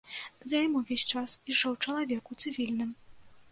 За 0.53 0.61
ім 0.67 0.73
увесь 0.79 1.03
час 1.19 1.35
ішоў 1.53 1.77
чалавек 1.85 2.23
у 2.35 2.41
цывільным. 2.41 2.91